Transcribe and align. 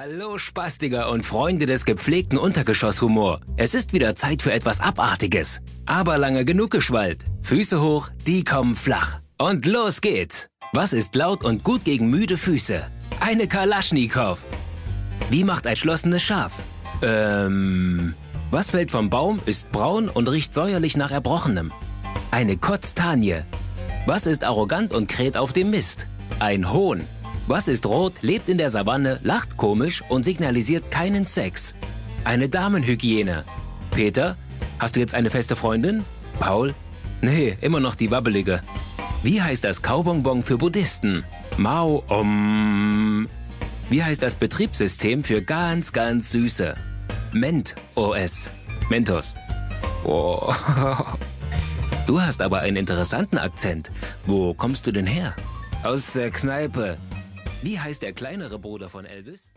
Hallo 0.00 0.38
Spastiger 0.38 1.10
und 1.10 1.26
Freunde 1.26 1.66
des 1.66 1.84
gepflegten 1.84 2.38
Untergeschosshumor. 2.38 3.40
Es 3.56 3.74
ist 3.74 3.92
wieder 3.92 4.14
Zeit 4.14 4.42
für 4.42 4.52
etwas 4.52 4.80
Abartiges. 4.80 5.60
Aber 5.86 6.18
lange 6.18 6.44
genug 6.44 6.70
geschwallt. 6.70 7.24
Füße 7.42 7.80
hoch, 7.80 8.08
die 8.24 8.44
kommen 8.44 8.76
flach. 8.76 9.18
Und 9.38 9.66
los 9.66 10.00
geht's. 10.00 10.50
Was 10.72 10.92
ist 10.92 11.16
laut 11.16 11.42
und 11.42 11.64
gut 11.64 11.84
gegen 11.84 12.10
müde 12.10 12.38
Füße? 12.38 12.86
Eine 13.18 13.48
Kalaschnikow. 13.48 14.38
Wie 15.30 15.42
macht 15.42 15.66
ein 15.66 15.74
schlossenes 15.74 16.22
Schaf? 16.22 16.52
Ähm... 17.02 18.14
Was 18.52 18.70
fällt 18.70 18.92
vom 18.92 19.10
Baum, 19.10 19.40
ist 19.46 19.72
braun 19.72 20.08
und 20.08 20.28
riecht 20.28 20.54
säuerlich 20.54 20.96
nach 20.96 21.10
Erbrochenem? 21.10 21.72
Eine 22.30 22.56
Kotztanie. 22.56 23.40
Was 24.06 24.28
ist 24.28 24.44
arrogant 24.44 24.94
und 24.94 25.08
kräht 25.08 25.36
auf 25.36 25.52
dem 25.52 25.70
Mist? 25.70 26.06
Ein 26.38 26.72
Hohn. 26.72 27.00
Was 27.48 27.66
ist 27.66 27.86
rot, 27.86 28.12
lebt 28.20 28.50
in 28.50 28.58
der 28.58 28.68
Savanne, 28.68 29.20
lacht 29.22 29.56
komisch 29.56 30.02
und 30.10 30.22
signalisiert 30.22 30.90
keinen 30.90 31.24
Sex? 31.24 31.74
Eine 32.24 32.50
Damenhygiene. 32.50 33.42
Peter, 33.90 34.36
hast 34.78 34.96
du 34.96 35.00
jetzt 35.00 35.14
eine 35.14 35.30
feste 35.30 35.56
Freundin? 35.56 36.04
Paul? 36.40 36.74
Nee, 37.22 37.56
immer 37.62 37.80
noch 37.80 37.94
die 37.94 38.10
wabbelige. 38.10 38.60
Wie 39.22 39.40
heißt 39.40 39.64
das 39.64 39.80
Kaubonbon 39.80 40.42
für 40.42 40.58
Buddhisten? 40.58 41.24
Mao 41.56 42.04
Om. 42.08 43.26
Wie 43.88 44.04
heißt 44.04 44.22
das 44.22 44.34
Betriebssystem 44.34 45.24
für 45.24 45.40
ganz, 45.40 45.94
ganz 45.94 46.30
Süße? 46.32 46.76
Ment 47.32 47.76
OS. 47.94 48.50
Mentos. 48.90 49.34
Oh. 50.04 50.52
Du 52.06 52.22
hast 52.22 52.40
aber 52.40 52.60
einen 52.60 52.78
interessanten 52.78 53.36
Akzent. 53.36 53.90
Wo 54.24 54.54
kommst 54.54 54.86
du 54.86 54.92
denn 54.92 55.06
her? 55.06 55.34
Aus 55.82 56.14
der 56.14 56.30
Kneipe. 56.30 56.96
Wie 57.60 57.80
heißt 57.80 58.02
der 58.02 58.12
kleinere 58.12 58.60
Bruder 58.60 58.88
von 58.88 59.04
Elvis? 59.04 59.52